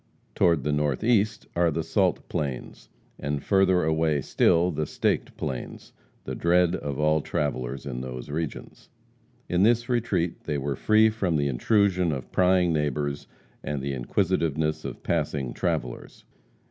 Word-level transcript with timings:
Toward 0.33 0.63
the 0.63 0.71
northeast 0.71 1.45
are 1.55 1.69
the 1.69 1.83
Salt 1.83 2.27
Plains, 2.27 2.89
and, 3.19 3.43
further 3.43 3.83
away 3.83 4.21
still, 4.21 4.71
the 4.71 4.87
Staked 4.87 5.37
Plains, 5.37 5.93
the 6.23 6.33
dread 6.33 6.75
of 6.75 6.97
all 6.99 7.21
travellers 7.21 7.85
in 7.85 8.01
those 8.01 8.31
regions. 8.31 8.89
In 9.47 9.61
this 9.61 9.89
retreat 9.89 10.45
they 10.45 10.57
were 10.57 10.75
free 10.75 11.11
from 11.11 11.35
the 11.35 11.47
intrusion 11.47 12.11
of 12.11 12.31
prying 12.31 12.73
neighbors, 12.73 13.27
and 13.63 13.79
the 13.79 13.93
inquisitiveness 13.93 14.85
of 14.85 15.03
passing 15.03 15.53
travellers. 15.53 16.23